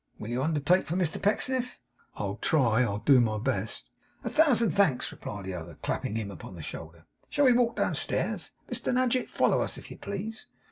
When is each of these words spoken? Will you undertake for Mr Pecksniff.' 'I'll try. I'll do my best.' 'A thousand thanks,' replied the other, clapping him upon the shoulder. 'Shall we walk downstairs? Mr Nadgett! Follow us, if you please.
Will 0.17 0.29
you 0.29 0.41
undertake 0.41 0.87
for 0.87 0.95
Mr 0.95 1.21
Pecksniff.' 1.21 1.77
'I'll 2.15 2.37
try. 2.37 2.81
I'll 2.81 2.97
do 2.97 3.21
my 3.21 3.37
best.' 3.37 3.85
'A 4.23 4.31
thousand 4.31 4.71
thanks,' 4.71 5.11
replied 5.11 5.45
the 5.45 5.53
other, 5.53 5.77
clapping 5.83 6.15
him 6.15 6.31
upon 6.31 6.55
the 6.55 6.63
shoulder. 6.63 7.05
'Shall 7.29 7.45
we 7.45 7.53
walk 7.53 7.75
downstairs? 7.75 8.49
Mr 8.67 8.91
Nadgett! 8.91 9.29
Follow 9.29 9.61
us, 9.61 9.77
if 9.77 9.91
you 9.91 9.99
please. 9.99 10.47